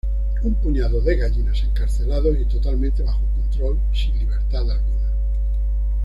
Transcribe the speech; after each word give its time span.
Un 0.43 0.55
puñado 0.55 0.99
de 1.01 1.15
gallinas, 1.15 1.61
encarcelados 1.61 2.35
y 2.39 2.45
totalmente 2.45 3.03
bajo 3.03 3.19
control 3.35 3.79
sin 3.93 4.17
libertad 4.17 4.67
alguna. 4.71 5.11